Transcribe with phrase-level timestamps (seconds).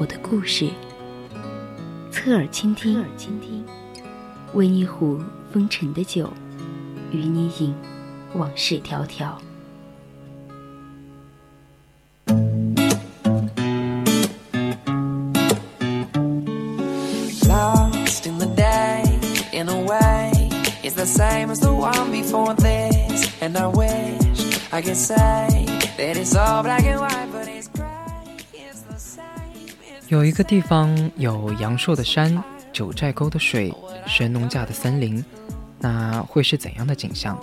[0.00, 0.68] 我的故事，
[2.12, 3.64] 侧耳倾听，侧耳倾听，
[4.54, 5.20] 温一壶
[5.52, 6.32] 风尘的酒，
[7.10, 7.74] 与你饮
[8.34, 9.32] 往事迢迢。
[30.08, 33.70] 有一个地方有阳朔的山、九寨沟的水、
[34.06, 35.22] 神农架的森林，
[35.78, 37.38] 那会是怎样的景象？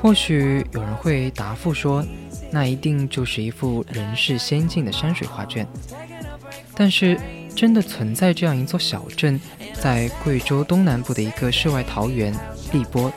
[0.00, 2.02] 或许有人会答复说，
[2.50, 5.66] 那一定就是一幅人世仙境的山水画卷。
[6.74, 7.20] 但是，
[7.54, 9.38] 真的存在这样一座小镇，
[9.74, 12.34] 在贵州东南部的一个世外桃源——
[12.72, 13.12] 荔波。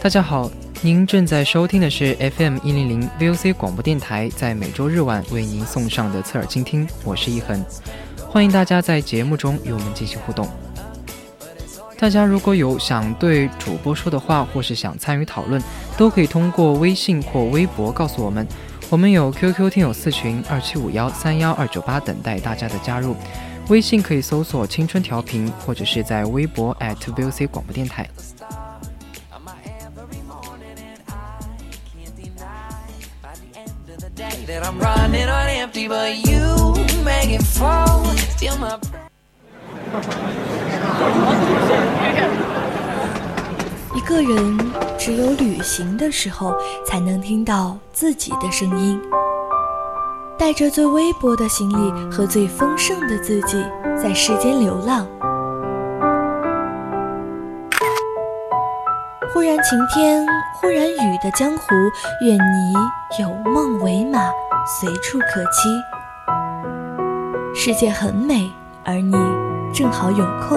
[0.00, 0.50] 大家好，
[0.84, 7.64] 您正在收听的是 FM 一零零 VOC 广播电台，在每周日晚为您送上的侧耳倾听，我是一恒，
[8.28, 10.46] 欢迎大家在节目中与我们进行互动。
[11.98, 15.58] 大家如果有想对主播说的话，或是想参与讨论，
[15.96, 18.46] 都可以通过微信或微博告诉我们。
[18.90, 23.16] 我们有 QQ 听友四群二七五幺三幺二九八，等待大家的加入。
[23.70, 28.06] 微信可以搜索“青春调频”，或者是在微博 @VOC 广播电台。
[43.94, 44.58] 一个人
[44.98, 46.52] 只有旅行的时候，
[46.86, 49.00] 才能听到自己的声音。
[50.36, 53.64] 带着最微薄的行李和最丰盛的自己，
[53.96, 55.06] 在世间流浪。
[59.34, 60.24] 忽然晴天，
[60.60, 61.64] 忽然雨的江湖，
[62.20, 62.72] 愿你
[63.20, 64.30] 有梦为马，
[64.64, 65.82] 随处可栖。
[67.52, 68.48] 世界很美，
[68.84, 69.12] 而你
[69.72, 70.56] 正好有空。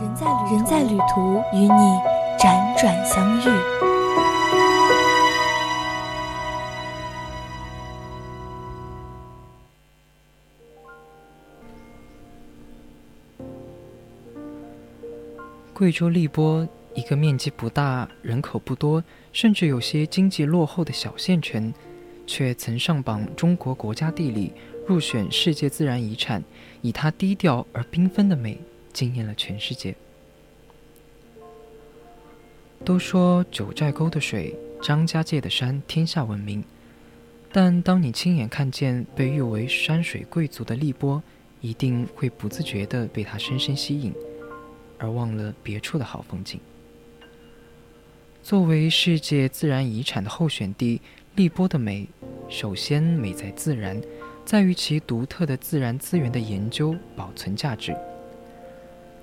[0.00, 1.98] 人在人在旅途，与你
[2.38, 3.91] 辗转相遇。
[15.74, 19.02] 贵州荔波，一个面积不大、人口不多，
[19.32, 21.72] 甚至有些经济落后的小县城，
[22.26, 24.52] 却曾上榜中国国家地理，
[24.86, 26.44] 入选世界自然遗产，
[26.82, 28.58] 以它低调而缤纷的美，
[28.92, 29.94] 惊艳了全世界。
[32.84, 36.62] 都说九寨沟的水、张家界的山天下闻名，
[37.50, 41.22] 但当你亲眼看见被誉为山水贵族的荔波，
[41.60, 44.12] 一定会不自觉地被它深深吸引。
[44.98, 46.60] 而忘了别处的好风景。
[48.42, 51.00] 作为世界自然遗产的候选地，
[51.36, 52.08] 荔波的美，
[52.48, 54.00] 首先美在自然，
[54.44, 57.96] 在于其独特的自然资源的研究保存价值。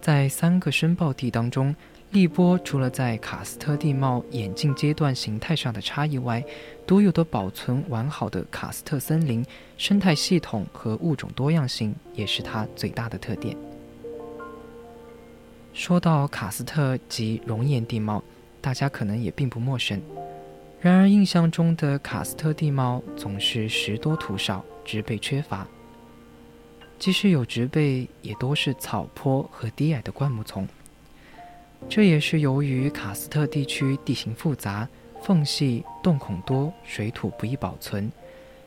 [0.02, 1.76] 在三个申报地当中，
[2.12, 6.42] 荔波除了在喀斯特地貌演进阶段形态上的差异外，
[6.88, 9.46] 独有的保存完好的喀斯特森林
[9.78, 13.56] 生态系统和物种多样性，也是它最大的特点。
[15.74, 18.24] 说到喀斯特及熔岩地貌，
[18.60, 20.02] 大家可能也并不陌生。
[20.82, 25.68] 然而，印象中的喀斯特地貌总是石多土少，植被缺乏。
[26.98, 30.68] 即使有植被，也多是草坡和低矮的灌木丛。
[31.88, 34.88] 这也是由于喀斯特地区地形复杂、
[35.22, 38.12] 缝隙洞孔多、水土不易保存、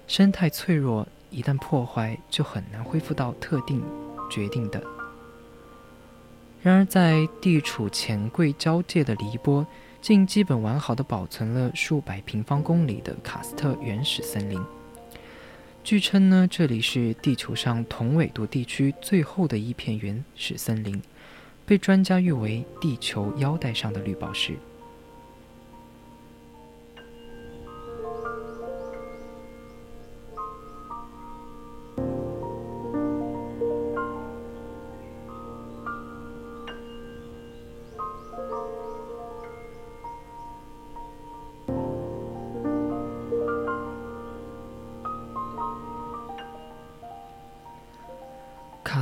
[0.07, 3.83] 生态脆弱，一旦破坏就很难恢复到特定
[4.31, 4.83] 决定的。
[6.63, 9.67] 然而，在地处黔桂交界的黎波，
[10.01, 14.61] 竟基本完好的保存了数百平方公里的喀斯特原始森林。
[15.83, 21.03] 据称呢，这里是地球上同纬度地区最后的一片原始森林，
[21.67, 24.57] 被专家誉为地球腰带上的绿宝石。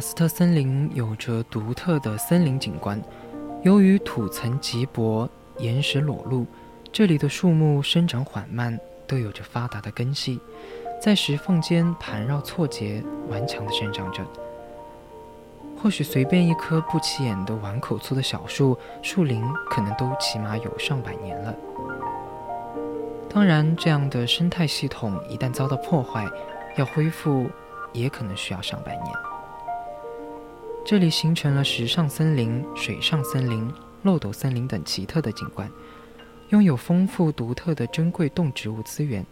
[0.00, 2.98] 卡斯特森林有着独特的森林景观，
[3.64, 6.46] 由于土层极薄、岩石裸露，
[6.90, 10.40] 这里的树木生长缓慢，都有着发达的根系，
[11.02, 14.24] 在石缝间盘绕错节，顽强地生长着。
[15.76, 21.54] 或许随便一棵不起眼的碗口粗的小树，树龄可能都起码有上百年了。
[23.28, 26.26] 当然，这样的生态系统一旦遭到破坏，
[26.78, 27.50] 要恢复
[27.92, 29.14] 也可能需要上百年。
[30.84, 33.72] 这里形成了石上森林、水上森林、
[34.02, 35.70] 漏斗森林等奇特的景观，
[36.48, 39.24] 拥有丰富独特的珍贵动植物资源，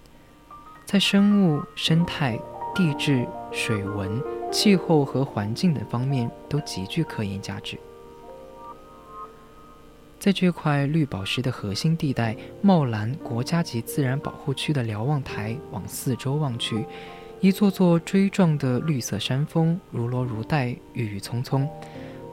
[0.84, 2.38] 在生物、生态、
[2.74, 4.22] 地质、水文。
[4.50, 7.78] 气候和环境等方面都极具科研价值。
[10.18, 16.82] 在这块绿宝石的核心地带——茂兰国家级自然保护区的瞭望台，往四周望去，
[17.40, 21.68] 一座座锥状的绿色山峰如罗如带，郁郁葱葱，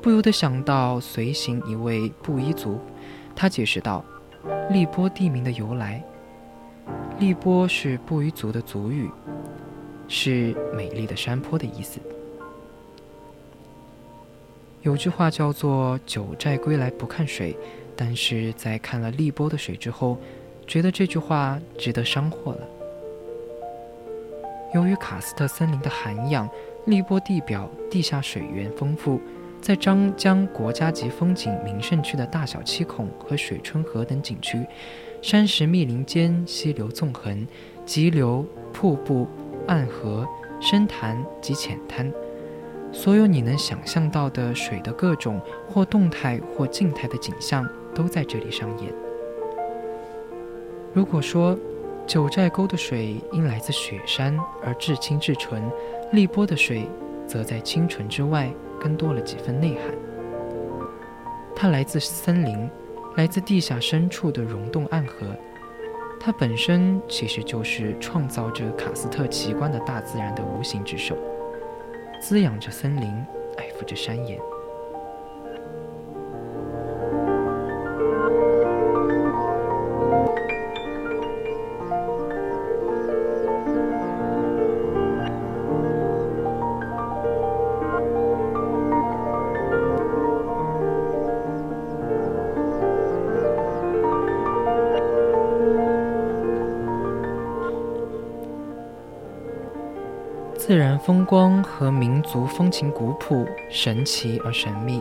[0.02, 2.80] 不由得想到随行一位布依族。
[3.36, 4.04] 他解释道
[4.72, 6.04] ：“荔波地名的由来，
[7.20, 9.08] 荔波是布依族的族语。”
[10.08, 12.00] 是美丽的山坡的意思。
[14.82, 17.56] 有句话叫做“九寨归来不看水”，
[17.96, 20.18] 但是在看了荔波的水之后，
[20.66, 22.68] 觉得这句话值得商货了。
[24.76, 26.48] 由于喀斯特森林的涵养，
[26.86, 29.22] 荔波地表地下水源丰富，
[29.62, 34.66] 在张江国家级风景名胜区的大小七孔和水春河等景区，
[35.22, 37.48] 山石密林间溪流纵横，
[37.86, 39.28] 急流、瀑布。
[39.68, 40.28] 暗河、
[40.62, 42.14] 深潭及浅滩，
[42.92, 48.94] 所有你能想象到的水的各种或动态或静态的景象都在这里上演。
[50.94, 51.58] 如果说
[52.08, 55.64] 九寨沟的水因来自雪山而至清至纯，
[56.12, 56.88] 荔波的水
[57.26, 59.86] 则在清纯之外更多了几分内涵。
[61.56, 62.70] 它来自森林，
[63.16, 65.26] 来自地下深处的溶洞暗河。
[66.20, 71.18] 它本身其实就是创造着喀斯特奇观的大自然的无形之手，
[72.22, 73.08] 滋养着森林，
[73.58, 74.40] 爱抚着山岩。
[100.68, 105.00] 自然风光和民族风情古朴、神奇而神秘。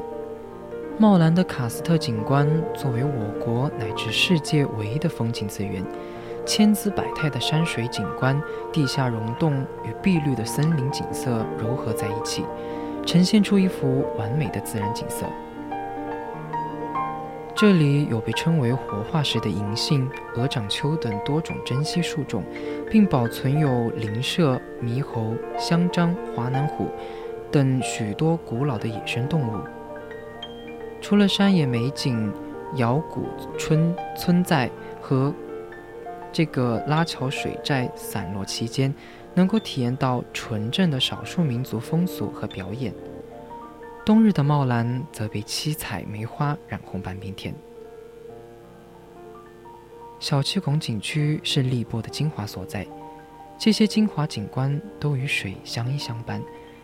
[0.99, 5.83] 茂兰的喀斯特景观作为我国乃至世界唯一的风景资源，
[6.45, 8.39] 千姿百态的山水景观、
[8.75, 12.45] 地下溶洞与碧绿的森林景色糅合在一起，
[13.07, 15.25] 呈现出一幅完美的自然景色。
[17.57, 22.43] 这里有被称为活化石的银杏、鹅掌楸等多种珍稀树种，
[22.91, 26.89] 并保存有灵麝、猕猴、香樟、华南虎
[27.53, 29.61] 等许多古老的野生动物。
[31.01, 32.33] 除了山野美景、
[32.75, 33.25] 瑶谷
[33.57, 34.69] 村村寨
[35.01, 35.33] 和
[36.33, 38.93] 这个拉桥水寨散落其间，
[39.33, 42.93] 能够体验到纯正的少数民族风俗和表演。
[44.05, 47.55] 冬日的茂兰则被七彩梅花染红半边天。
[50.21, 52.87] 小七孔景区是荔波的精华所在，
[53.59, 56.43] 这些精华景观都与水相依相伴，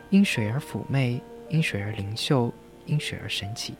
[0.08, 2.50] 因水而妩媚，因水而灵秀，
[2.86, 3.74] 因水而神奇。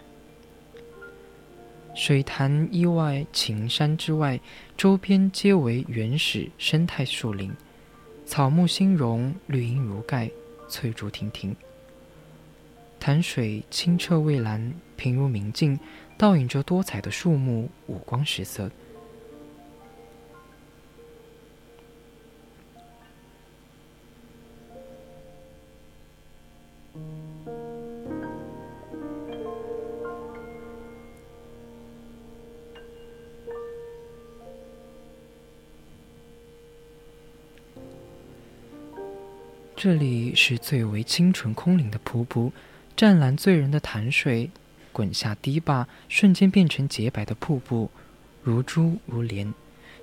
[1.95, 4.39] 水潭依外，晴山之外，
[4.77, 7.51] 周边皆为原始生态树林，
[8.27, 10.31] 草木新荣，绿荫如盖，
[10.69, 11.57] 翠竹亭亭。
[13.01, 15.81] 潭水清澈蔚蓝，平如明镜，
[16.19, 18.71] 倒映着多彩的树木，五光十色。
[39.75, 42.53] 这里是最为清纯空灵的瀑布。
[43.01, 44.51] 湛蓝醉人的潭水，
[44.93, 47.91] 滚下堤坝，瞬间变成洁白的瀑布，
[48.43, 49.55] 如珠如莲，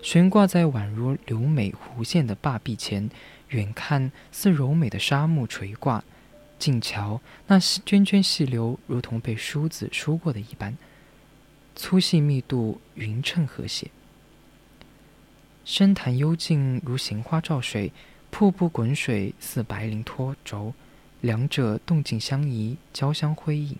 [0.02, 3.08] 悬挂在宛如流美弧线的坝壁前。
[3.50, 6.04] 远看似柔美的沙幕垂挂，
[6.58, 10.76] 近瞧那涓涓细流，如同被梳子梳过的一般，
[11.76, 13.92] 粗细密度匀称和谐。
[15.64, 17.94] 深潭幽静如行花照水，
[18.32, 20.74] 瀑布滚水似白绫拖轴。
[21.22, 23.76] 两者动静相宜，交相辉映。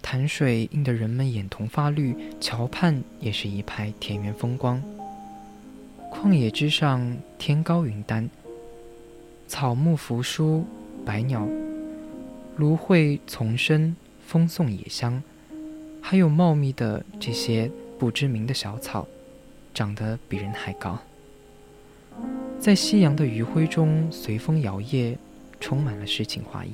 [0.00, 4.82] 潭水映得人们眼瞳发绿，桥畔也是一派田园风光。
[6.10, 8.28] 旷野之上，天高云淡，
[9.48, 10.66] 草木扶疏，
[11.06, 11.48] 百鸟
[12.56, 15.22] 芦荟丛生，风送野香，
[16.02, 19.06] 还有茂密的这些不知名的小草，
[19.72, 20.98] 长得比人还高。
[22.58, 25.16] 在夕阳的余晖中，随风摇曳，
[25.58, 26.70] 充满了诗情画意。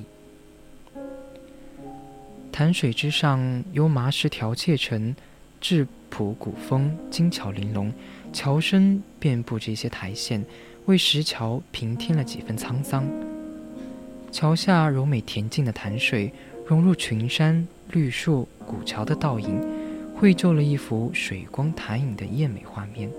[2.53, 5.15] 潭水之上，由麻石条砌成
[5.61, 7.93] 质朴古风、精巧玲珑，
[8.33, 10.45] 桥身遍布着一些苔藓，
[10.87, 13.07] 为石桥平添了几分沧桑。
[14.31, 16.33] 桥下柔美恬静的潭水，
[16.67, 19.59] 融入群山、绿树、古桥的倒影，
[20.15, 23.11] 绘就了一幅水光潭影的艳美画面。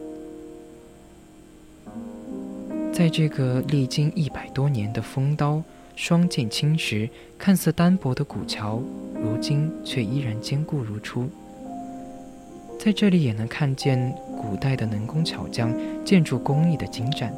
[2.92, 5.64] 在这个历经一百多年的风刀
[5.96, 8.82] 双剑侵蚀、看似单薄的古桥，
[9.16, 11.30] 如今却依然坚固如初。
[12.80, 15.72] 在这里也能看见古代的能工巧匠
[16.06, 17.34] 建筑工艺的精湛。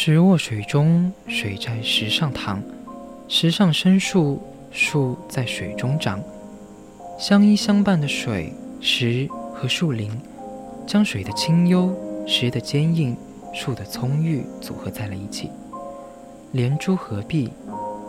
[0.00, 2.62] 石卧水中，水在石上躺；
[3.26, 4.40] 石上生树，
[4.70, 6.22] 树在水中长。
[7.18, 10.08] 相依相伴的水、石和树林，
[10.86, 11.92] 将水的清幽、
[12.28, 13.16] 石的坚硬、
[13.52, 15.50] 树的葱郁组合在了一起，
[16.52, 17.50] 连珠合璧，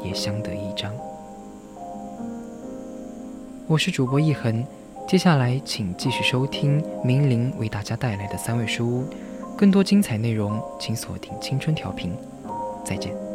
[0.04, 0.94] 也相得益彰。
[3.66, 4.64] 我是主播一恒，
[5.08, 9.06] 接下来请继续收听明玲为大家带来的三味书屋。
[9.60, 12.16] 更多精彩内容，请锁定青春调频。
[12.86, 13.29] 再见。